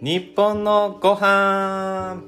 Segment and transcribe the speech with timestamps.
[0.00, 2.22] 日本のご飯。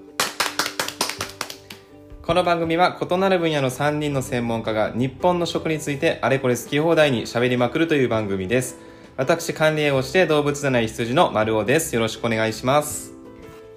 [2.20, 8.80] この番組は異なる分野の3人の専門家が日本の食についてあれこれ好き放題に喋りまくるという番組です。
[9.16, 11.94] 私管理栄をして動物占い羊の丸尾です。
[11.94, 13.12] よろしくお願いします。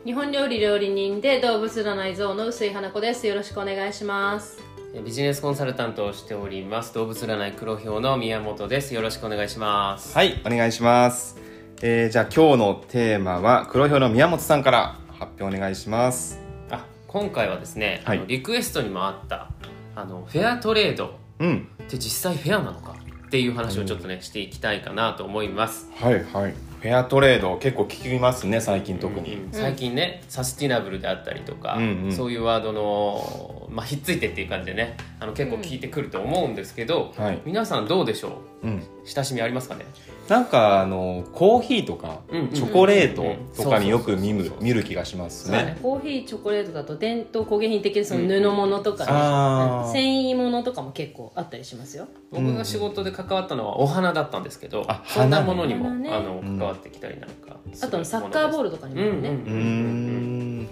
[0.04, 3.28] 日本料理料理人で動物占い像の薄井花子です。
[3.28, 4.60] よろしくお願いします。
[5.06, 6.96] ビジネスコンサルタントをしております。
[6.96, 8.96] 動物占い黒豹の宮本です。
[8.96, 10.16] よろしくお願いします。
[10.16, 11.38] はいお願いします、
[11.86, 16.40] えー、じゃあ今日のテーマは黒豹の宮本さんから発表お願いします。
[16.72, 18.20] あ今回はですね、はい。
[18.20, 19.50] あのリクエストにもあった
[19.94, 21.20] あのフェアトレード。
[21.40, 21.68] うん。
[21.84, 22.96] って実際フェアなのか
[23.28, 25.92] っていう話をちょっとね、していきたいかなと思います。
[25.96, 32.12] はいはいフェアトレード結構聞きますね最近特に、うん最近ね、サスティナブルであったりとか、うんうん。
[32.12, 37.42] そういうワードの、まあ、ひっついてっていう感じでねあの結構聞いてくると思うんですけど、はい。
[37.46, 38.68] 皆さんどうでしょう？
[38.68, 38.80] ん。
[38.80, 39.86] う親しみありますかね？
[40.28, 45.78] なんかあのコーヒーとかうんうんチョコレートとかによく見る見る気がしますそうだね。
[45.82, 52.08] コーヒーチョコレートだと伝統工芸品的なその布物とかね、繊維物とかも結構あったりしますよ。
[52.32, 56.10] 僕が仕事で関わったのはお花だったんですけど、あそんなものにも、花ね。
[56.12, 60.70] あの関わってきたりなんかあとサッカーボールとかにもね、うん。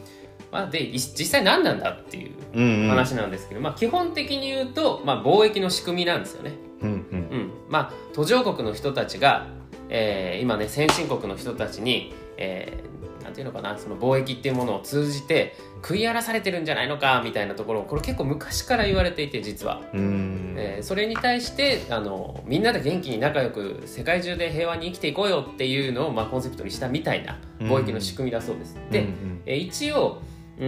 [0.52, 2.90] まあ、でい実際何なんだっていううんうん。
[2.90, 6.94] 話なんですけど、まあ、基本的に言うと、まあ、貿易の仕組みなんですよね、うんうん。
[6.94, 6.96] う
[7.38, 7.52] ん。
[7.70, 9.48] まあ、途上国の人たちが、
[9.92, 12.92] えー今ね先進国の人たちに、えー
[13.24, 19.82] なんていうのかなその貿易っていうものを通じて食い荒らされてるんじゃないのかみたいなところをこれ結構昔から言われていて実は。
[19.94, 28.76] えーそれに対してあのみんなで元気に仲良く世界中で平和に生きていこうよっていうのを、まあ、コンセプトにしたみたいな貿易の仕組みだそうです。
[28.90, 29.06] で、
[29.46, 30.22] えー一応
[30.58, 30.66] うー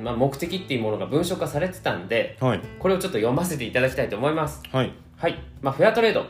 [0.00, 2.60] ん、まあ、目的っていうものが文書化されてたんではい。
[2.78, 4.62] これをちょっと読ませていただきたいと思います。
[4.72, 4.92] はい。
[5.16, 6.24] はい、まあ、フェアトレード、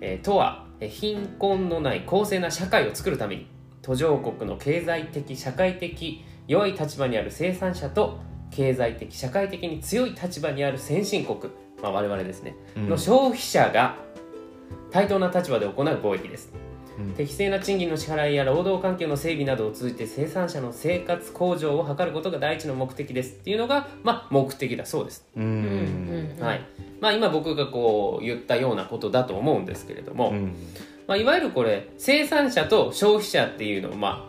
[0.00, 3.46] えーとはえー貧困のない公正な社会を作るために
[3.82, 8.18] 途上国の経済的社会的弱い立場にある生産者と
[8.50, 12.88] 経済的社会的に強い立場にある先進国、まあ、我々ですね、うん。
[12.88, 13.96] の消費者が
[14.90, 16.50] 対等な立場で行う貿易です、
[16.98, 17.12] うん。
[17.12, 23.36] 適正な賃金の支払いや労働環境の整備などを通じて生産者の生活向上を図ることが第一の目的です。
[23.36, 25.26] っていうのが、まあ、目的だそうです。
[25.36, 26.36] うん。
[26.40, 26.60] はい
[27.00, 30.54] まあ、今僕がこう言ったようなことだと思うんですけれども、うん。
[31.06, 34.28] まあ、いわゆるこれ生産者と消費者っていうのをま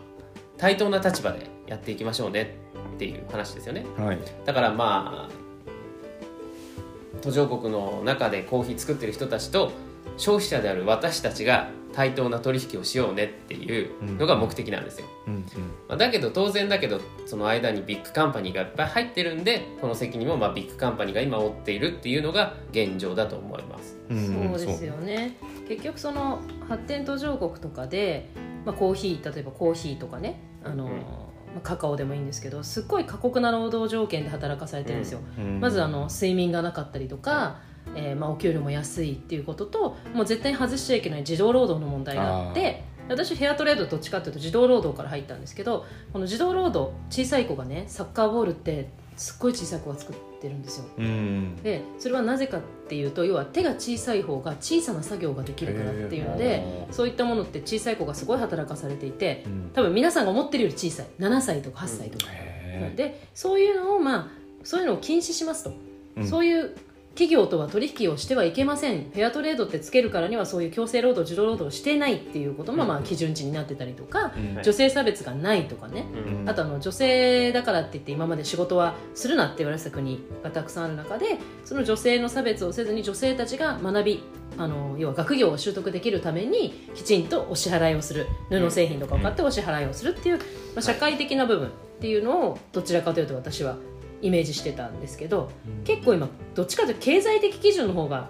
[0.56, 2.56] 対等な立場でやっていきましょうね
[2.94, 3.84] っていう話ですよね。
[3.98, 4.18] はい。
[4.44, 9.72] だからまあ途上国の中でコーヒー作ってる人たちと
[10.16, 15.42] 消費者である私たちが対等な取引をしようねっていうのが目的なんですよ、うんうん。
[15.88, 23.98] まあ、だけど当然だけどその間にビッグカンパニーがいっぱい入ってるんでこの責任もまあビッグカンパニーが今負っているっていうのが現状だと思います。
[24.08, 24.26] うん
[24.58, 25.36] そうですよね。
[25.68, 28.30] 結局その発展途上国とかで、
[28.64, 30.90] まあ、コーヒー例えばコーヒーとかねあの、うん。
[30.90, 35.60] まあ、カカオでもいいんですけどすっごい過酷な労働条件で働かされてるんですよ、うん。
[35.60, 37.58] まずあの睡眠がなかったりとか、
[37.96, 50.86] えーまあ、お給料も安いっていうことともう絶対に外しちゃいけない児童労働の問題があって私ヘアトレードどっちかっていうと児童労働から入ったんですけどこの児童労働小さい子がねサッカーボールってすっごい小さい子が作ってるんですよ。
[50.96, 51.56] うん。
[51.62, 56.92] でそれはなぜかっていうと要は手が小さい方が小さな作業ができるからっていうのへでー。
[56.92, 59.70] そういったものって小さい子がすごい働かされていてうん。
[59.74, 61.06] 多分皆さんが思ってるより小さい。
[61.18, 64.28] 7歳とか8歳とか、へでそういうのをまあ
[64.64, 65.74] そういうのを禁止しますと、
[66.16, 66.26] うん。
[66.26, 66.74] そういう
[67.14, 69.10] 企業とは取引をしてはいけません。
[69.10, 74.54] フェアトレードってつけるからにはそういう強制労働児童労働をしていないっていうこともまあ基準値になってたりとか、ーうん。
[74.56, 76.40] はい女性差別がないとかね、うん。
[76.40, 84.22] うんあとあの女性だからって言って今まで仕事はするなって言われてた国がたくさんある中でその女性の差別をせずに女性たちが学び
[84.58, 88.26] あの要は学業を習得できるためにきちんとお支払いをする。
[88.50, 90.42] 布製品とかを買ってお支払いをするっていう、ま
[90.76, 91.70] あ、社会的な部分っ
[92.00, 93.76] ていうのをどちらかというと私は
[94.22, 95.50] イメージしてたんですけど
[95.84, 98.28] 結構今どっちかというと経済的基準の方が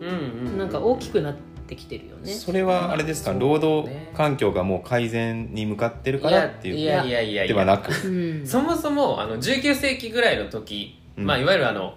[0.00, 0.12] うんう
[0.50, 1.34] んなんか大きくなっ
[1.66, 2.30] てきてるよね。
[2.32, 3.30] それはあれですか？
[3.32, 7.44] そう労働ね環境がもう改善に向かってるからっていういやいやいや。
[7.44, 7.90] いやではなく。
[8.06, 8.46] うん。
[8.46, 11.26] そもそもあの19世紀ぐらいの時、うん。
[11.26, 11.94] まあ、いわゆるあの、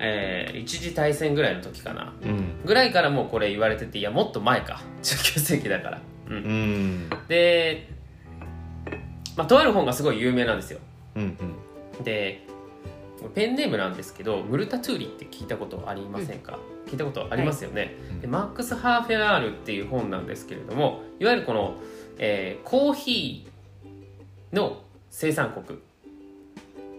[0.00, 2.12] えー一次大戦ぐらいの時かな。
[2.22, 2.64] うん。
[2.64, 4.80] ぐらいからもうこれ言われてていやもっと前か。
[5.02, 6.34] 19世紀だから、うん。
[6.34, 7.08] うん。
[7.28, 7.88] で、
[9.36, 10.80] まあ、とある本がすごい有名なんですよ。
[11.14, 11.36] うん。
[12.02, 12.43] で
[13.28, 18.20] ペンネームなんですけどムルタトゥーリって聞いたことありませんか、聞いたことありますよね、うん。
[18.20, 21.76] でマックス・ハーフェラールっていう本なんですけれどもいわゆるこの、
[22.18, 25.78] えーコーヒーの生産国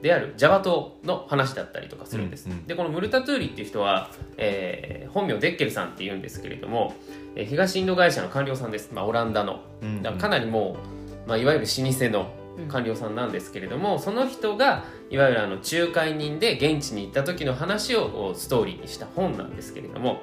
[0.01, 2.67] であるジャワ島の話だったりとかするんです、うんうん。
[2.67, 6.93] でこのムルタトゥーリっていう人は、えー本名デッケルさんっていうんですけれども、
[7.35, 9.61] えー東インド会社の官僚さんです、まあ、オランダの。
[9.81, 10.01] うん。
[10.01, 10.77] だからかなりも
[11.25, 12.31] うまあ、いわゆる老舗の
[12.67, 20.21] 官僚さんなんですけれども、その人がいわゆるあの仲介人で現地に行った時の話をストーリーにした本なんですけれども、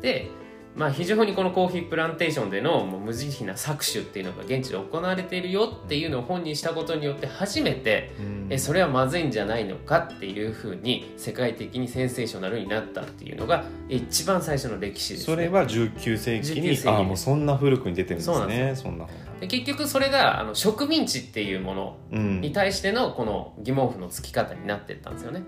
[0.00, 0.30] で
[0.76, 8.12] まあ、非常にこのコーヒープランテーションでのもう無慈悲な搾取っていうのが現地で行われているよっていうのを本にしたことによって初めて、
[8.48, 18.72] えそれはまずいんじゃないのかっていうふうに世界的にセンセーショナルになったっていうのが一番最初の歴史です、ね、それは19世紀に19世紀ああもうそんな古くに出てるんですね。
[18.76, 22.40] そんな本で結局それがあの植民地っていうものうん。
[22.40, 25.40] に対してのこの疑問符のつき方になってったんですよね、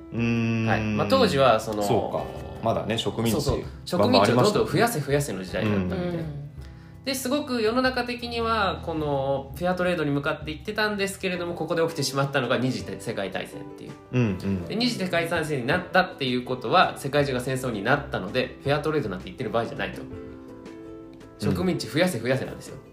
[0.69, 0.81] はい。
[0.81, 2.25] まあ、当時はそのそうか。
[2.65, 3.41] まだね植民地。
[3.41, 3.65] そうそう。
[3.85, 6.25] 植民地をどんどん増やせ増やせの時代だったので、うん。
[7.05, 13.93] ですごく世の中的にはこのフェアトレードに向かっていってたんですけれどもここで起きてしまったのが二次世界大戦っていう。
[14.13, 14.65] うんうん。
[14.65, 20.01] で二次世界大戦になったっていうことは世界中が戦争になったのでフェアトレードなんて言ってる場合じゃないと。
[21.39, 22.92] 植民地増やせ増やせなんですよ、うん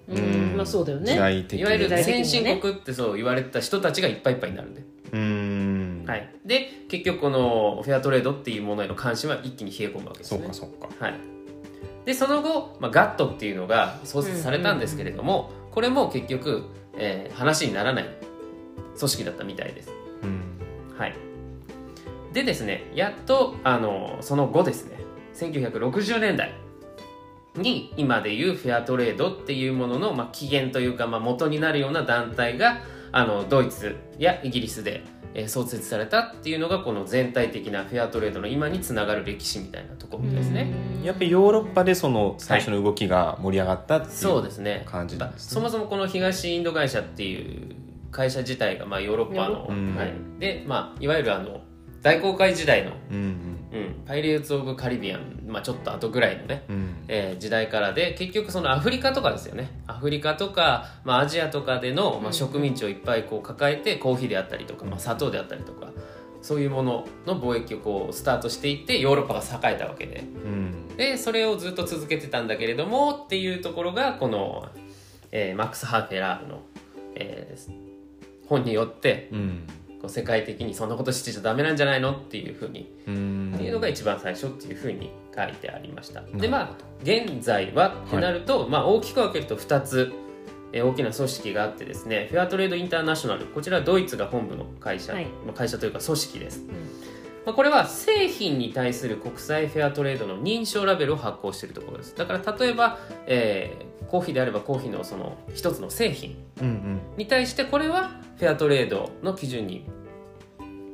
[0.55, 6.05] まあそうだよ時ね代的いわゆる先ね進国ってそう言われてた人たちがいっぱいいっぱいになるんで、うーん。
[6.07, 10.89] はい、で結局このフェアトレードっていうものへの関心は一気に冷え込むわけですそうねかそうか。
[10.99, 11.13] はい、
[12.05, 16.63] でその後、まあ、ガットっていうのが創設されたんですけれども、これも結局、
[16.97, 18.09] えー話にならない
[18.97, 19.91] 組織だったみたいです。
[20.23, 20.41] うん。
[20.97, 21.15] はい、
[22.33, 24.97] でですねやっとあのその後ですね。
[25.35, 26.53] 1960年代
[27.55, 32.79] に今でいうフェアトレードっていうものの、まあ、起源というか、まあ、元になるような団体が
[33.11, 35.03] あのドイツやイギリスで、
[35.33, 40.73] えー創設されたっていうのがこの全体的なフェアトレードの今につながる歴史みたいなところですね。
[41.03, 44.83] やっぱりヨーロッパでその最初の動きが盛り上がったっていう、そうですね。
[44.87, 45.53] 感じなんですね。
[45.53, 47.75] そもそもこの東インド会社っていう
[48.11, 49.95] 会社自体がまあヨーロッパの、うん。
[49.95, 51.61] はい、で、まあ、いわゆるあの
[52.01, 52.93] 大航海時代の、
[53.71, 53.79] うん。
[53.79, 56.75] うん、パイレーツ・オブ・カリビアン、まあ、ちょっと後ぐらいのね、うん。
[56.75, 59.81] うんえー時代からで結局そのアフリカとかですよね。
[59.87, 65.89] アフリカとか、まあ、アジアとかでの、まあ、植民地をいっぱいこう抱えてコーヒーであったりとか、まあ、砂糖であったりとか
[66.41, 70.21] そういうものの貿易をこうスタートしていってヨーロッパが栄えたわけで。
[70.21, 70.87] うん。
[70.97, 74.67] でそれをずっと続けてたんだけれどもっていうところがこの、
[75.31, 76.61] えーマックス・ハーフェラールの、
[77.15, 77.89] えー
[78.47, 79.63] 本によってうん。
[79.67, 79.73] こ
[80.09, 82.93] う世界的にそんなことしてちゃダメなんじゃないのっていうふうに。
[83.07, 83.51] うん。
[83.55, 86.21] っていうのが一番最初っていうふうに書いてありました。
[86.21, 86.69] でまあ
[87.03, 90.11] 現在はってなると、まあ、大きく分けると2つ、
[90.73, 93.45] えー大きな組織があってですねフェアトレードインターナショナル。
[93.47, 95.25] こちらはドイツが本部の会社、はい。
[95.45, 96.63] まあ、会社というか組織です、
[97.45, 102.15] まあ、これは製品に対する国際フェアトレードの認証ラベルを発行しているところです。
[102.15, 106.99] だから例えば、えーコーヒーであればコーヒーのその一つの製品うんうん。
[107.15, 109.85] に対してこれはフェアトレードの基準に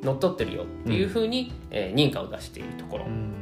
[0.06, 3.34] のっとってるよっていうふうに、えー認可を出しているところ、うん。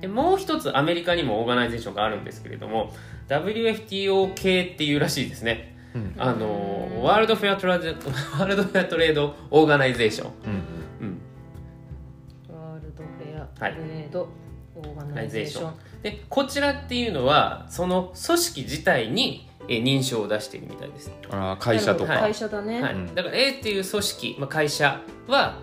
[0.00, 2.92] でもう一つアメリカにも organization があるんですけれども
[3.28, 5.76] WFTO 系っていうらしいですね。
[5.94, 6.14] うん。
[6.18, 10.30] あのワールドフェアトラデ World Fair Trade Organization、
[11.00, 11.20] うんうん、
[12.56, 14.28] ワールドフェアトはいレード
[14.76, 15.72] オーガナイゼーション。
[16.02, 22.22] でこちらっていうのはその組織自体にえー認証を出しているみたいです、あー会社とか、はい。
[22.22, 22.94] 会社だね、はい。
[22.94, 23.14] うん。
[23.14, 25.58] だから A っていう組織、まあ、会社は、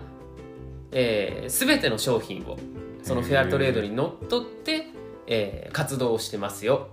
[0.92, 2.58] えー、全ての商品を
[3.02, 4.86] そのフェアトレードにのっとって、
[5.26, 6.88] えー活動をしてますよ。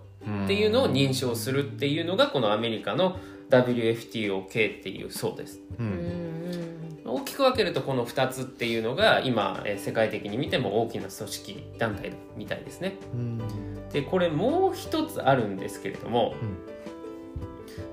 [0.46, 3.18] っていうのを認証するっていうのがこのアメリカの
[3.50, 5.60] WFTO 系っていうそうです。
[5.80, 7.02] ううんん。
[7.06, 12.98] 大きく分けるとこの2つっていうのが今、えー世界的に見ても大きな組織団体みたいですね。
[13.14, 13.90] うん。
[13.92, 16.36] でこれもう一つあるんですけれども、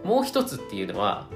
[0.05, 1.27] もう一つっていうのは、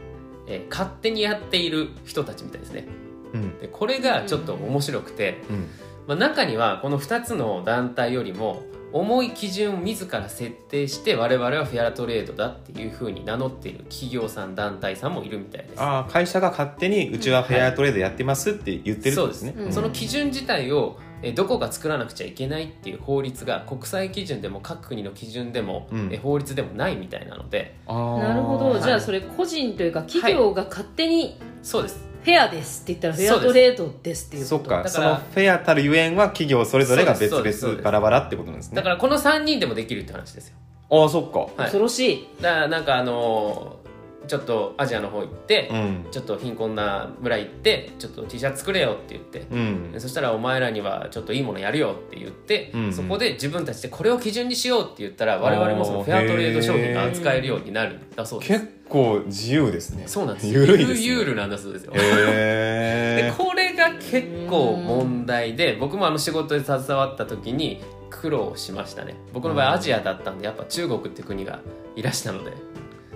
[0.47, 2.87] えー勝手にやっている人たちみたいですね
[3.33, 3.59] うん。
[3.59, 5.67] でこれがちょっと面白くて、うん。
[6.07, 15.81] まあ、中にはこの2つの団体よりも重い基準を自ら設定して我々はフェアトレードだっていうふうに名乗っている企業さん団体さんもいるみたいです。
[15.81, 19.57] ああ会社が勝手にうちはフェアトレードやってますって言ってるそうですんです。
[19.57, 19.73] ね、うん。
[19.73, 26.13] その基準自体をえどこが作らなくちゃいけないっていう法律が国際基準でも各国の基準でも、うん。
[26.13, 27.77] え法律でもないみたいなので。
[27.87, 34.57] なるほど、はいじゃあそれ個人というか企業が勝手にそうですフェアですって言ったらフェアトレードですっていうこと。
[34.59, 38.77] そっかだからそのフェアたるゆえんは企業それぞれが別々バラバラってことなんですね。
[38.77, 40.57] だからこの3人でもできるって話ですよ。
[40.91, 41.39] ああそっか。
[41.41, 41.51] はい。
[41.57, 43.80] 恐ろしい、だからなんかあのー
[44.27, 46.07] ちょっとアジアの方行って、うん。
[46.11, 49.93] ちょっと貧困な村行ってちょっと T シャツ作れよって言って、うん。
[49.93, 52.93] でそしたらお前らにはちょっといいものやるよって言って、うんうん。
[52.93, 58.53] そこで自分たちでこれを基準にしようって言ったら我々もそのフェアトレード商品が扱えるようになるんだそうです。
[58.53, 60.05] 結構自由ですね。
[60.07, 60.49] そうなんです。
[60.49, 61.07] ゆるいですね。
[61.07, 61.93] ゆるゆるなんだそうですよ。
[61.93, 69.15] でこれが結構問題で僕もあの仕事で携わった時に苦労しましたね。
[69.33, 71.61] 僕の場合アジアだったんでやっぱ中国って国が
[71.97, 72.53] いらしたので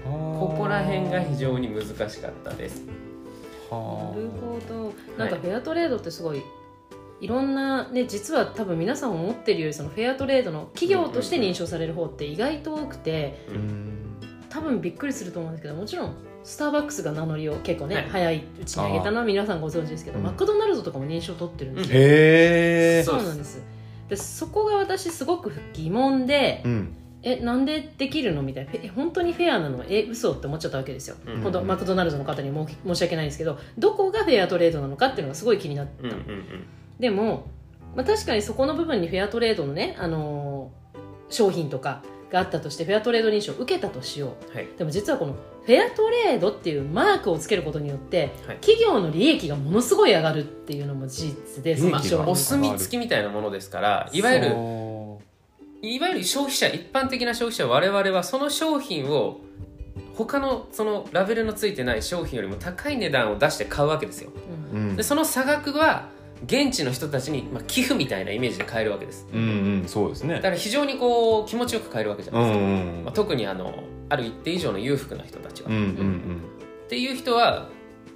[0.05, 2.83] ここら辺が非常に難しかったです。
[3.71, 4.93] なはるほど。
[5.19, 6.43] なんかフェアトレードってすごい
[7.21, 14.01] いろんなね実は多分皆さん思ってるよりそのフェアトレードの企業として認証される方って意外と多くてあうん。
[14.51, 18.05] 多分びっくりすると思うんですけどもちろんスターバックスが名乗りを結構ね、はい。
[18.11, 20.25] 早いうちに上げたのは皆さんご存知ですけど、うん。
[20.25, 23.63] マクドナルドとかも認証取ってるんですよ、へえそうそうなんです。
[24.11, 28.43] でそこが私すごく疑問で、うんえなんでできるの？
[28.43, 28.71] みたいな。
[28.75, 29.83] え本当にフェアなの？
[29.89, 31.43] え嘘って思っちゃったわけですよ、うん。
[31.43, 36.67] 本当マクドナルドの方にも申し訳ないんですけどどこがフェアトレードなのかっていうのがすごい気になった、うんうんうん
[37.01, 37.49] でも、
[37.97, 40.85] まあ、確かにそこの部分にフェアトレードのね、あのー
[41.31, 44.55] 商品とかがあったとしてフェアトレード認証を受けたとしよう。
[44.55, 44.69] はい。
[44.77, 48.57] でも実はこのフェアトレードっていうマークをつけることによって、はい。
[48.59, 54.53] 企業の利益がものすごい上がるっていうのも事実で利益がその商品お墨付きみたいなものですからいわゆるそ
[55.93, 59.41] いわゆる消費者一般的な消費者我々はその商品を
[60.15, 64.31] 他のそのラベルのついてない商品よりも高い値段を出して買うわけですよ。
[64.73, 64.81] うん。
[64.81, 66.09] ううんでその差額は
[66.47, 69.27] 現地の人たちに、まあ、寄付みたいなイメージで買えるわけです。
[69.33, 70.35] うんうんそうですね。
[70.37, 73.75] だから非常にこう気持ちよく買えるわけじゃうないですか、んうんまあ、特にあの
[74.09, 76.41] ある一定以上の裕福な人たちは、うんうっん。
[76.89, 77.69] ていう人は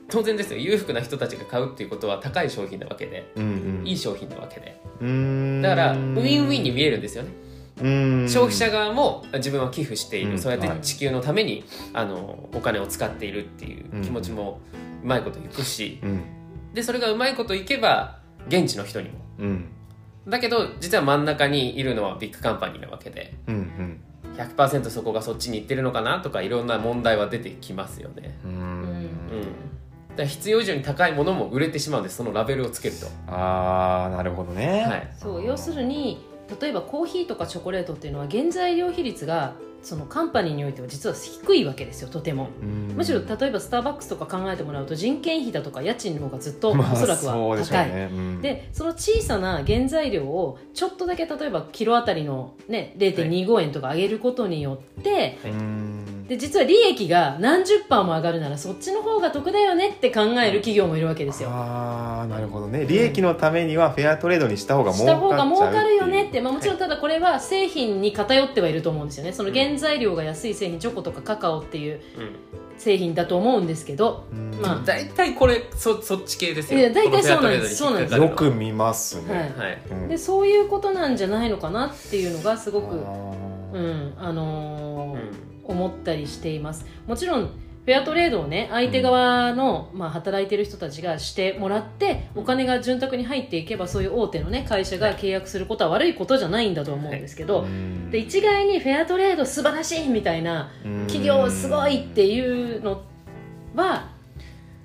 [0.08, 0.60] 当然ですよ。
[0.60, 3.86] 裕福な人たちが買うっていうことは高い商品なわけでうんうん。
[3.86, 4.80] いい商品なわけで。
[5.00, 5.62] うん。
[5.62, 7.30] だからウィンウィンに見えるんですよね。
[7.42, 7.47] うん
[7.78, 10.38] 消費者側も自分は寄付している、うん。
[10.38, 10.80] そうやってはい。
[10.80, 14.60] 地球のためにあのお金を使っているっていう気持ちも
[15.02, 16.00] うまいこといくし。
[16.02, 16.22] うん。
[16.74, 18.18] でそれがうまいこといけば
[18.48, 19.14] 現地の人にも。
[19.38, 19.68] うん。
[20.26, 23.34] だけど実は真ん中にいるのはビッグカンパニーなわけで。
[23.46, 24.00] うん
[24.36, 29.08] 100%そこがそっちに行ってるのかなとかいろんな問題は出てきますよね、うん。
[30.26, 32.16] 必要以上に高いものも売れてしまうんです。
[32.18, 34.84] そのラベルをつけると、ああなるほどね。
[34.88, 36.24] はい、そう要するに
[36.60, 42.50] 例えばコーヒーとかチョコレートっていうのは原材料比率がそのカンパニーにおいては実は低いわけですよとても。
[42.62, 42.94] うん。
[42.96, 48.42] むしろ例えばスターバックスとか考えてもらうと人件費だとか家賃の方がずっとおまあそらくはそうでしょう高い、ねうん。
[48.42, 56.26] でその小さな原材料をちょっとだけ例えばキロあたりの、ね、0.25円とか上げることによって、うん。
[56.28, 61.48] で実は利益が何十パーも上がるならそっちの方が得だよねって考える企業もいるわけですよ。
[61.50, 62.86] ああなるほどね。
[62.86, 69.32] 利益のためにはフェアトレードにした方が儲したかっちゃう方が儲かるよねっってて、まあ、もちろんただこれは製品に偏ってはいると思うんですよね。
[69.32, 72.00] その原材料が安い製品チョコとかカカオっていううん。
[72.78, 74.24] 製品だと思うんですけど、
[74.62, 74.82] まあ。
[74.84, 76.78] 大体これそそっち系ですよ。
[76.78, 78.46] いや大体そうなんですこのフェアトレードに引っかかるの。
[78.46, 79.40] よく見ますね、はい。
[79.40, 79.82] はい。
[79.90, 80.08] うん。
[80.08, 85.48] でそういうことなんじゃないのかなっていうのがすごく、うんあのーうん。
[85.64, 86.86] 思ったりしています。
[87.06, 87.50] もちろん
[87.88, 98.10] フェアトレードをね相手側の、まあ、働いてる人たちがしてもらってお金が潤沢に入っていけばそういう大手のね会社が契約することは悪いことじゃないんだと思うんですけど、うん。
[98.10, 100.70] で一概にフェアトレード素晴らしいみたいな
[101.06, 103.00] 企業すごいっていうの
[103.74, 104.10] は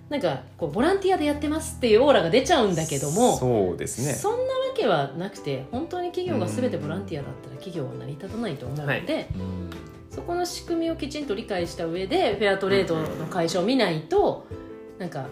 [0.07, 4.13] なんかこうボランティアでやってますっていうオーラが出ちゃうんだけどもそうですね。
[4.13, 4.43] そんなわ
[4.74, 9.82] けはなくて本当に企業が全てボランティアだったら企業は成り立たないと思うので、うん
[10.13, 14.46] そこの仕組みをきちんと理解した上でフェアトレードの会社を見ないと
[15.00, 15.25] なんか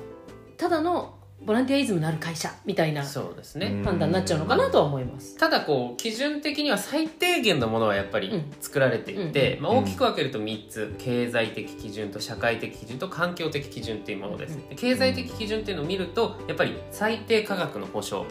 [0.58, 5.38] ただのボランティアイズムのある会社みたいなそうですね、うん判断になっちゃうのかなとは思います。
[5.38, 8.52] ただこう基準的には最低限のものはやっぱりうん。
[8.60, 10.96] 作られていて、まあ、うん大きく分けると3つ。
[11.00, 14.70] 経済的基準と社会的基準と環境的基準っていうものです、うん。
[14.70, 18.26] で経済的基準っていうのを見るとやっぱり最低価格の保証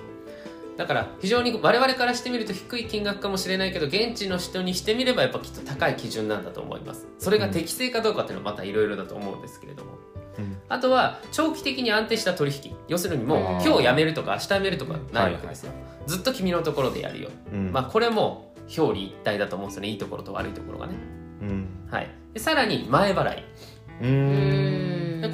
[0.80, 7.06] だから非常に我々からしてみると低い金額かもしれないけど現地の人にしてみればやっぱきっと高い基準なんだと思います。
[7.18, 9.98] それが適正かどうかっていうのはまたいろいろだと思うんですけれども。
[10.38, 10.56] うん。
[10.70, 12.74] あとは長期的に安定した取引。
[12.88, 15.72] 要するにもううん今日辞めるとか明日辞めるとかないわけですよ、
[16.06, 17.28] ずっと君のところでやるよ。
[17.52, 17.72] うん。
[17.72, 19.88] まあ、これも表裏一体だと思うんですよね。
[19.88, 20.94] いいところと悪いところがね、
[21.42, 21.68] うん。
[21.90, 23.44] はい、でさらに前払い。
[24.00, 24.30] うん。
[24.30, 24.79] で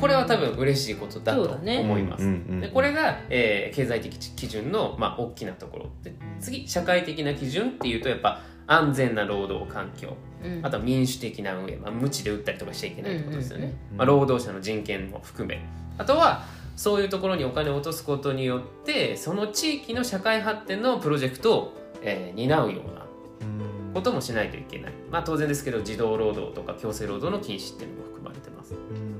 [0.00, 2.24] これは多分嬉しいことだと思います、
[2.60, 10.16] でこれが、えー経済的基準の、まあ、大きなところで次社会的な基準っていうとやっぱ安全な労働環境。
[10.42, 10.60] うん。
[10.64, 13.70] あとは民主的な運営、まあ、無知で打ったりとかしちゃいけないってことですよね、うん。
[13.70, 15.60] うんうんまあ、労働者の人権も含め。
[15.98, 16.44] あとは
[16.76, 21.72] そういうところにお金を落とすことによってその地域の社会発展のプロジェクトを、
[22.02, 23.06] えー担うような
[23.40, 23.92] うん。
[23.94, 28.74] こともしないといけない、まあ、当然ですけど児童労働とか強制労働の禁止っていうのも含まれてます。
[28.74, 29.15] うん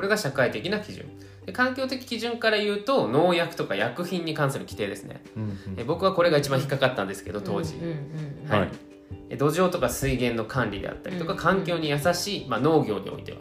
[0.00, 1.04] これが社会的な基準。
[1.44, 5.22] で環境的基準から言うと農薬とか薬品に関する規定ですね。
[5.36, 7.90] うんえ僕はこれが一番引っかかったんですけど当時、うんうん
[8.44, 8.50] うん。
[8.50, 8.60] はい。
[8.60, 8.70] はい。
[9.28, 11.38] え土壌とか水源の管理であったりとかうん。
[11.38, 13.40] 環境に優しい、まあ、農業においては、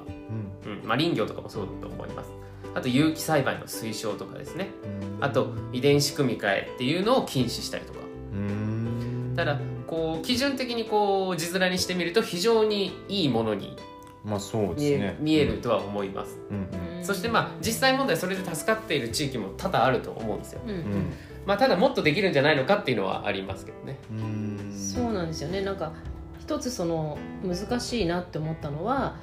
[0.66, 0.80] うん。
[0.80, 0.86] うん。
[0.86, 2.32] まあ、林業とかもそうだと思います。
[2.76, 4.68] あと有機栽培の推奨とかですね。
[4.84, 5.24] うん。
[5.24, 8.00] あと遺伝子組み換えっていうのを禁止したりとか。
[8.34, 9.34] うん。
[9.38, 13.78] ただこう基準的にこう字面にしてみると非常にいいものに
[14.24, 15.18] まあそう見え,、ですね。
[15.20, 17.04] 見えるとは思います、うんうん。
[17.04, 20.72] そしてまあ実際問題それで助かっている地域も多々あると思うんですよ、うん。
[20.72, 21.14] うん。
[21.46, 23.98] まあ、ただもっとできるんじゃないのかっていうのはありますけどね。
[24.12, 24.72] うん。
[24.74, 25.62] そうなんですよね。
[25.62, 25.94] なんか
[26.40, 29.16] 一つその難しいなって思ったのは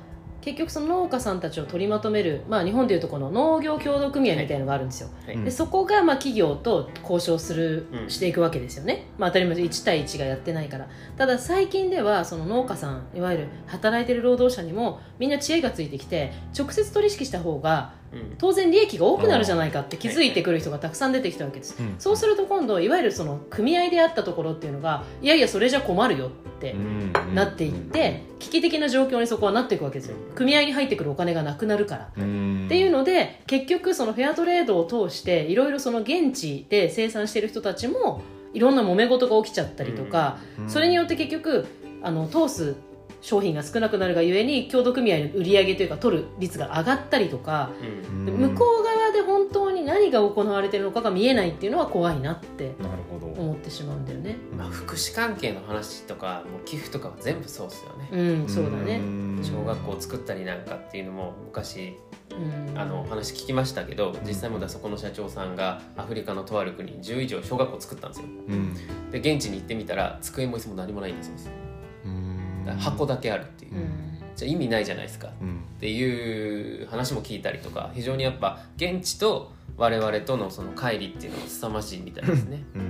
[0.46, 5.34] 結局その農家さんたちを取りまとめる、まあ、日本でいうとこの農業協同組合みたいなのがあるんですよ、はい。
[5.34, 8.10] うんでそこがまあ企業と交渉する、うん。
[8.10, 10.88] していくわけですよね、まあ、当たり前1対1がやってないから。
[11.16, 18.05] ただ最近ではその農家さんいわゆる働いてる労働者にもみんな知恵がついてきて直接取引した方がうん
[18.38, 21.94] 当然利益が多くなるじゃないかって気づいてくる人がたくさん出てきたわけです、うん。
[21.99, 30.16] そうすると今度いわゆるその組合であったところっていうのがいやいやそれじゃ困るよってうんなっていって危機的な状況にそこはなっていくわけですよ。
[30.35, 32.11] 組合に入ってくるお金がなくなるから。
[32.16, 32.64] うん。
[32.66, 38.23] っていうので結局そのフェアトレードを通していろいろその現地で生産している人たちも
[38.54, 40.70] いろんな揉め事が起きちゃったりとか、うん。
[40.70, 41.66] それによって結局
[42.02, 42.76] あの通す
[43.20, 47.70] 商品が少なくなるがゆえに協同組合の売り上げというか取る率が上がったりとか、
[48.08, 48.26] うん。
[48.26, 52.73] で向こう側で本当に何が行われているのかが見えないっていうのは怖いなって
[53.37, 54.37] 思ってしまうんだよね。
[54.56, 58.99] まあ、福祉関係の話とかもう寄付とかは全部そうですよね、うん、そうだね。
[58.99, 59.40] ん。
[59.42, 61.94] 小学校を作ったりなんかっていうのも昔
[62.37, 68.26] うん、あの話聞きましたけど実際問題そこの社長さんがアフリカのとある国に10以上小学校を作ったんですよ。
[68.26, 68.75] うん。
[69.11, 71.52] で現地に行ってみたら机も椅子も何もないんですよ
[72.75, 74.18] 箱だけあるっていう、うん。
[74.35, 75.30] じゃあ意味ないじゃないですか。
[75.40, 75.56] うん。
[75.76, 82.64] っていう話も聞いたりとか非常にやっぱ現地と我々とのその乖離っていうのが凄まじいみたいですね。
[82.75, 82.80] うん。
[82.80, 82.88] うん、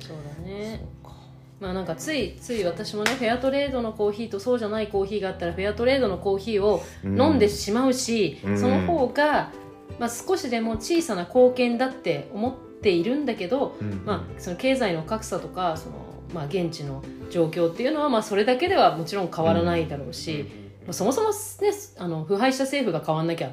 [0.00, 0.86] そうだね。
[1.60, 8.58] まあなんかついつい私もねフェアトレードのコーヒーとそうじゃないコーヒーがあったらフェアトレードのコーヒーを飲んでしまうし、うん。
[8.58, 9.50] その方が、
[9.98, 14.02] まあ、少しでも小さな貢献だって思っているんだけど、うん。
[14.04, 20.46] まあ、その経済の格差とかその、まあ、現地の状況っていうのは、まあ、それだけではもちろん変わらないだろうし、
[20.84, 21.34] まあ、そもそも、ね、
[21.98, 23.52] あの腐敗した政府が変わんなきゃ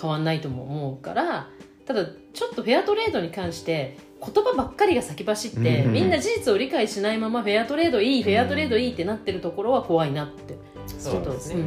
[0.00, 1.48] 変わんないとも思うから
[1.86, 5.92] ただちょっとフェアトレードに関して言葉ばっかりが先走って、うん。
[5.92, 11.62] みんな事実を理解しないままフェアトレードいいフェアトレードいいってなってるところは怖いなってそうですね、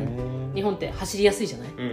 [0.54, 1.82] う日本って走りやすいじゃない、うん。
[1.82, 1.84] う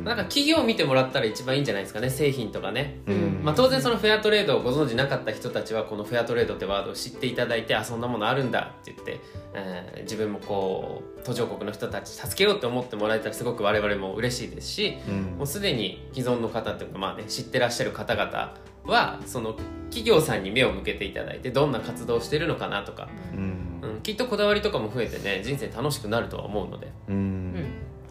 [0.00, 0.04] ん。
[0.04, 3.40] なんか企業を見てもらったら一番いいんじゃないですかね製品とかね、うん。
[3.42, 9.20] まあ、当然そのフェアトレードをご存知なかった人たちはこのフェアトレードってワードを知っていただいてあそんなものあるんだって言って、
[9.54, 15.22] えー自分もこう途上国の人たち助けようって思ってもらえたらすごく我々も嬉しいですしうん。
[15.38, 18.54] もうすでに既存の方というか、まあね、知ってらっしゃる方々
[18.88, 19.54] はその
[19.90, 23.80] 企業さんに目を向けていただいてどんな活動をしてるのかなとか、うん。
[23.82, 27.14] うん、きっとこだわりとかも増えてね人生楽しくなるとは思うので、うん。
[27.14, 27.54] うん。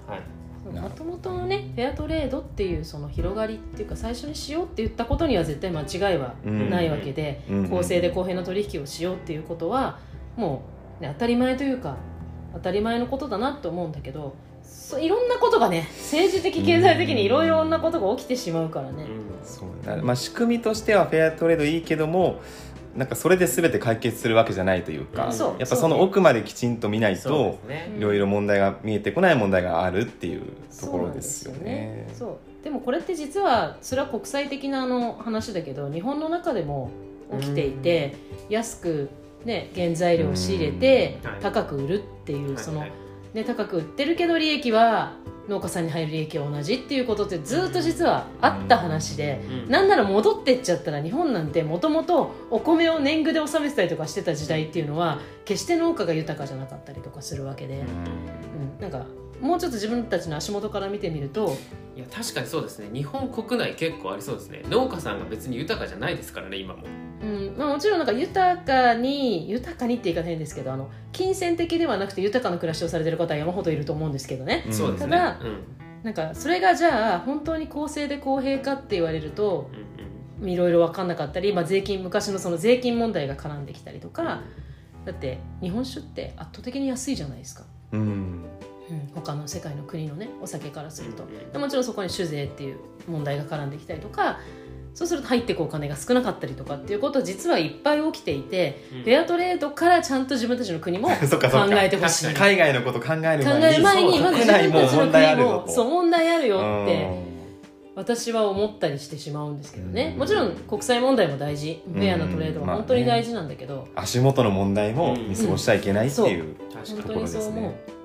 [0.07, 7.69] はい、もともとのねフェアトレードっていうその広がりっていうか最初にしようって言ったことには絶対間違いはないわけで、うん。
[7.69, 9.99] 公正で公平な取引をしようっていうことは
[10.35, 10.63] も
[10.99, 11.97] う、ね、当たり前というか
[12.53, 19.05] 当たり前のことだなと思うんだけどそういろんなことがね政治的経済的にいろいろなことが起きてしまうからね、
[19.47, 22.41] そうだまあ仕組みとしてはフェアトレードいいけども
[22.97, 25.55] なんかそれで全て解決するわけじゃないというか、そう。
[25.59, 27.59] やっぱその奥まできちんと見ないと
[27.95, 30.41] いろいろ問題が見えてこない問題があるっていう
[30.79, 32.07] ところですよね。
[32.15, 36.89] そうでもこれって実はそれは国際的なあの話だけど日本の中でも
[37.39, 38.15] 起きていて、
[38.49, 39.09] 安く、
[39.45, 42.83] ね、原材料を仕入れて高く売るっていう、その
[43.33, 45.13] ね、高く売ってるけど利益は
[45.47, 49.71] 農家さんに入る利益は同じっていうことってずっと実はあった話で、うん。
[49.71, 59.05] なんなら戻ってっちゃったら日本なんてもともとお米を年貢で納めてたりとかしてた時代っていうのは決して農家が豊かじゃなかったりとかするわけで、うん、なんか
[59.39, 61.55] もうちょっと自分たちの足元から見てみると
[61.95, 62.89] いや確かにそうですね。
[62.93, 64.63] 日本国内結構ありそうですね。
[64.69, 66.83] 農家さんが別に豊かじゃないですからね今も
[67.21, 67.55] うん。
[67.57, 74.97] まあ、もちろんなんか豊かに豊かにって言い方変ですけどあの金銭的ではなくて豊かな暮らしをされてる方は山ほどいると思うんですけどね、うん。
[74.97, 75.63] ただうん。
[76.03, 80.49] なんかそれがじゃあ本当に公正で公平かって言われるとうんうん。
[80.49, 84.41] いろいろ分かんなかったり、まあ、税金昔のその税金問題が絡んできたりとか
[85.05, 88.45] だって日本酒って圧倒的に安いじゃないですか、うん。
[88.89, 91.23] うん、他の世界の国のねお酒からすると。
[91.57, 92.77] もちろんそこに酒税っていう
[93.07, 94.39] 問題が絡んできたりとか
[94.97, 99.03] そうすると入ってくお金が少なかったりとかっていうことは実はいっぱい起きていて、うん。
[99.03, 101.15] フェアトレードからちゃんと自分たちの国も 考
[101.73, 102.33] えてほしい。
[102.33, 104.19] 考海外のこと考えるえる前に。
[104.19, 105.85] まず自国内も分たちの問題あ国もそう。
[105.87, 107.27] 問題あるよってうん
[107.93, 110.13] 私は思ったりしてしまうんですけどね。
[110.13, 110.19] うん。
[110.19, 111.83] もちろん国際問題も大事。
[111.85, 117.96] フェアなトレードは本当に大事なんだけど、足元の問題も見過ごしちゃいけないっていう、確かに本当にそう思う、ところうん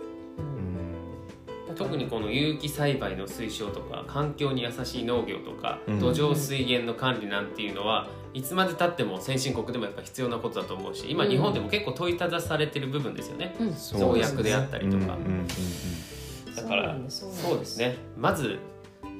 [1.74, 6.00] 特にこの有機栽培の推奨とか環境に優しい農業とか、うん。
[6.00, 13.74] 土壌水源の管理なんていうのはいつまでたっても先進国でもやっぱ必要なことだと思うし今うん日本でも結構問いただされてる部分ですよね、うん。
[13.74, 15.18] そう農薬であったりとか、
[16.56, 17.96] だからそうですね。
[18.16, 18.58] まず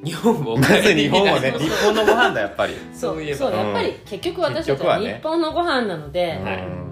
[0.04, 2.74] 日本をまず日本をね 日本のご飯だやっぱり。
[2.92, 3.38] そういえば。
[3.38, 6.82] そうやっぱり結局私たちは日本のご飯なので、はい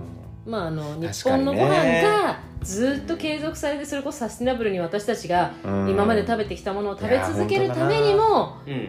[0.46, 5.90] まあ、あの日本のご飯がずっと継続されてそれこそサスティナブルに私たちがうん。
[5.90, 8.88] 今まで食べてきたものを食べ続けるためにもうん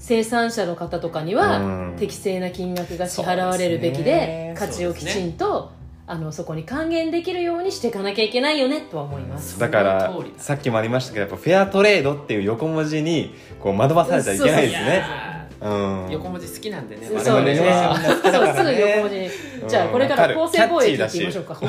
[0.00, 1.96] 生産者の方とかにうはん。
[1.98, 5.72] 適正な金額が支払われるべきで価値をきちんと
[6.06, 9.58] あのそこに還元できるようにしていかなきゃいけないよねとは思います。
[9.58, 14.96] だからさっきもありましたけどやっぱフェアトレードっていう横文字にこう惑わされちゃいけないですね。
[14.96, 15.27] や
[15.60, 17.66] うんー横文字好きなんでねそうですよ。
[18.32, 19.26] そうすぐ横文字に。
[19.26, 21.54] うんじゃあこれから公正貿易って言いましょうか。
[21.56, 21.66] 公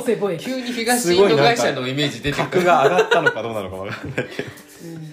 [0.00, 0.44] 正貿易。
[0.44, 4.48] 急に東インド会社のイメージ出てくる格が上がったのかどうなのかわかんないけど
[4.84, 5.05] うん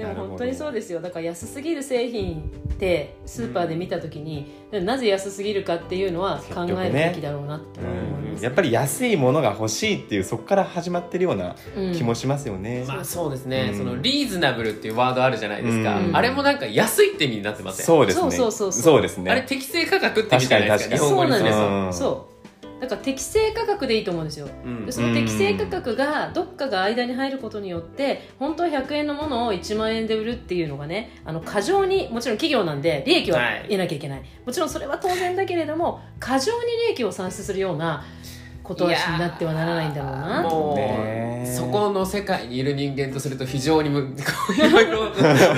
[0.00, 1.00] でも本当にそうですよ。
[1.00, 11.92] だから安すぎる製品ってスーパーで見た時に、なぜ安すぎるかっていうのは考えるべきだろうなって思います、やっぱり安いものが欲しいっていうそこから始まってるようなうん。
[11.92, 13.78] 気もしますよね、まあそうですね、うん。
[13.78, 16.16] そのリーズナブルっていうワードあるじゃないですか、うん。
[16.16, 17.86] あれもなんか安いって意味になってません？
[17.86, 18.30] そうですね。
[18.30, 19.02] そうそうそうそう。
[19.02, 21.92] ですねあれ適正価格って意味じゃないですか日本語にすると。
[21.92, 22.39] そう
[22.80, 24.48] だから適正価格でいいと思うんですよ。
[24.64, 24.86] うん。
[24.86, 38.02] でその適正価格がどっかが間に入ることによって本当は100円のものを1万円で売るっていうのがねあの過剰にもちろん企業なんで利益ははい得なきゃいけない、もちろんそれは当然だけれども過剰に利益を算出するような
[38.62, 40.42] ことになってはならないんだろうな。
[40.42, 45.00] もう、ねそこの世界にいる人間とすると非常にむ こういろいろ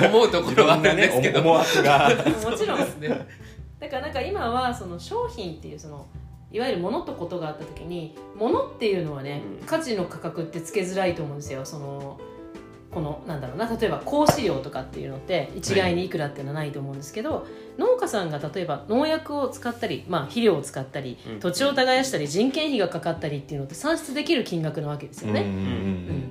[0.07, 2.09] 思うところはあるんですけど、思惑が。
[2.43, 2.79] もちろん。
[2.79, 3.09] ですね。
[3.79, 6.05] だからなんか今はその商品っていうその
[6.53, 9.65] いわゆる物とことがあった時に物っていうのはね、うん。
[9.65, 11.65] 価値の価格ってつけづらいと思うんですよ。
[11.65, 12.19] その
[12.91, 17.47] このなんだろうな例えば香飼料とかっていうのって一概にいくらっていうのはないと思うんですけど、
[17.79, 21.39] 農家さんが例えば農薬を使ったり、まあ、肥料を使ったり、うん。
[21.39, 25.41] 土地を耕したり人件費がかかったりっていうのって算出できる金額なわけですよね。
[25.41, 25.59] うんうんうん。
[25.59, 25.69] う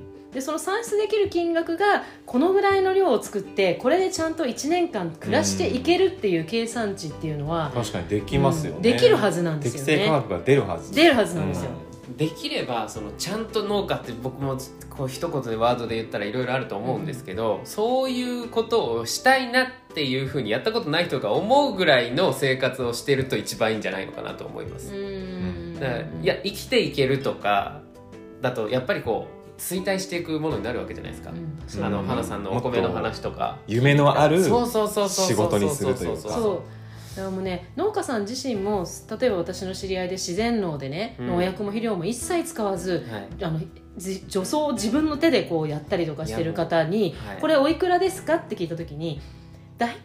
[0.09, 10.05] んでその算出できる金額がこのぐらいの量を作ってこれでちゃんと1年間暮らしていけるっていう計算値っていうのは、確かにできますよね、うんできるはずなんです適よね。
[10.05, 10.95] 正価格が出るはず。
[10.95, 11.71] 出るはずなんですよ、
[12.17, 14.59] できればそのちゃんと農家って僕も
[14.91, 24.95] こう一言でワードで言ったらいろいろあると思うんですけど、そういうことをしたいなっていうふうにやったことない人が思うぐらいの生活をしてると一番いいんじゃないのかなと思います。
[24.95, 25.75] うん。
[25.79, 27.83] だからいや生きていけるとか
[28.41, 31.31] だとやっぱりこう衰退していくものになるわけじゃないですか。
[31.31, 31.85] うん。
[31.85, 33.59] あのうん花さんのお米の話とか。
[33.67, 36.21] 夢のあるそうそうそうそう仕事にするというか。
[36.21, 36.33] そう。
[36.33, 36.61] そう。
[37.17, 38.87] だからもうね農家さん自身も
[39.21, 41.27] 例えば私の知り合いで自然農でね、うん。
[41.29, 43.29] 農薬も肥料も一切使わずはい。
[43.45, 43.61] あの
[43.97, 47.41] じ除草を自分の手でこうやったりとかしてる方にはい。
[47.41, 48.37] これおいくらですか？
[48.37, 49.21] って聞いた時に
[49.83, 49.97] 大体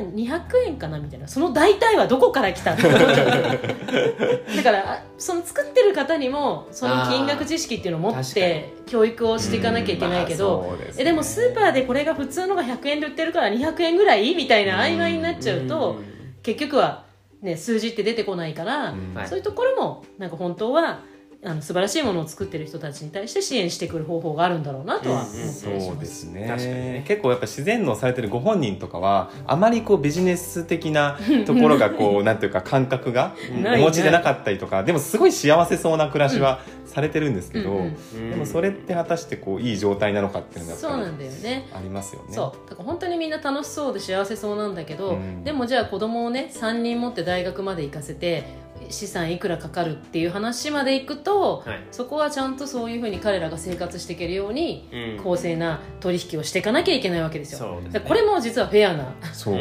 [0.00, 1.28] まあ200円かなみたいな。
[1.28, 11.02] その大体はどこから来たって思っちゃうだからあその作ってる方にもその金額知識っていうのを持って教育をしていかなきゃいけないけど、うんまあですね。
[11.02, 16.00] えでもスーパーでこれが普通のが100円で売ってるから200円ぐらいみたいな曖昧になっちゃうと、
[16.42, 17.04] 結局は、
[17.42, 18.94] ね、数字って出てこないから、
[19.26, 21.00] そういうところもなんか本当は
[21.44, 26.00] あの素晴らしいものを作ってる人たちに対して支援してくる方法があるんだろうなとは思ったりしそうます。
[26.00, 26.46] ですね。
[26.48, 27.04] 確かにね。
[27.06, 33.36] 結構やっぱ自然農されてるご本人とかはあまりこうビジネス的な ところがこうなんていうか感覚が
[33.76, 38.30] お持ちでなかったりとかでもすごい幸せそうな暮らしはされてるんですけど、うんうんうん。
[38.30, 41.66] でもそれって果たしてこういい状態なのかっていうのがやっぱそうなんだよね。
[41.68, 42.28] りありますよね。
[42.34, 42.68] そう。
[42.68, 45.44] だから本当にみんな楽しそうで幸せそうなんだけど、うん。
[45.44, 48.42] でもじゃあ子供をね3人持って大学まで行かせて
[48.90, 51.80] 資産いくらかかるっていう話までいくと、はい。
[51.90, 55.22] そこはちゃんとそういうふうに彼らが生活していけるようにうん。
[55.22, 57.80] 公正な取引をしていかなきゃいけないわけですよ。
[57.80, 58.00] ね。
[58.00, 59.14] これも実はフェアな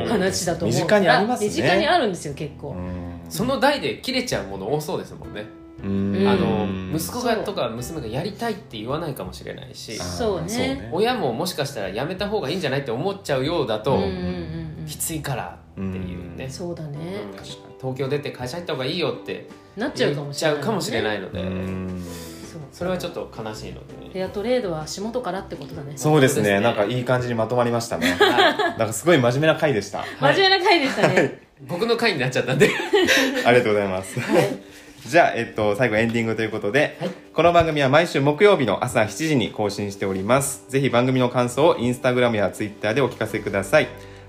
[0.07, 1.47] 話だと思う身近にありますね。
[1.47, 3.19] 身近にあるんですよ結構、うん。
[3.29, 5.45] その代で切れちゃうもの多そうですもんね、
[5.83, 6.27] うん。
[6.27, 6.91] あうん。
[6.91, 10.89] の息子がとか娘がやりたいって言わないかもしれないしそうね。
[10.91, 13.99] 親ももしかしたらやめた方がいいんじゃないって思っちゃうようだと、
[14.85, 16.97] きついからっていうね、そうだね、
[17.31, 17.43] うん。
[17.79, 22.03] 東京出て会社行った方がいいよってなっちゃうかもしれない、ちゃうかもしれないので、うん。
[22.51, 24.09] そうそれはちょっと悲しいのでね。
[24.11, 25.93] フェアトレードは足元からってことだね。
[25.95, 26.55] そうですね。
[26.55, 26.59] ね。
[26.61, 28.11] なんかいい感じにまとまりましたね。
[28.19, 30.03] はなんかすごい真面目な回でした。
[30.19, 31.65] 真面目な回でしたね、い。
[31.67, 32.69] 僕の回になっちゃったんで。
[33.45, 34.19] ありがとうございます。
[34.19, 34.57] はい。
[35.05, 37.09] じゃあ、えっと、最後エンディングということで、はい。
[37.33, 40.65] この番組は毎週木曜日の朝7時に更新しております。
[40.69, 43.87] ぜひ番組の感想をインスタグラムやツイッターでお聞かせください。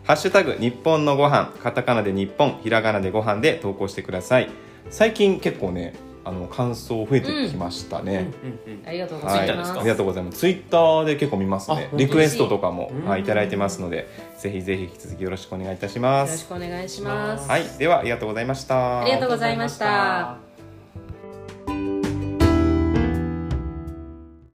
[0.08, 4.48] ハッシュタグ日本のご飯カタカナで日本ひらがなでご飯で投稿してください。
[4.88, 5.92] 最近結構ね
[6.24, 10.38] あの感想増えてきましたね、うんうんありがとうごはい、ざいます、ありがとうございます。
[10.38, 11.90] ツイッターで結構見ますね。
[11.92, 13.04] リクエストとかも、うん。
[13.04, 19.02] はい、いただいてますのでぜひぜひ引き続きよろしくお願いいたしよろしますくお願いします、はいではありがとうございました。
[19.02, 20.47] ありがとうございました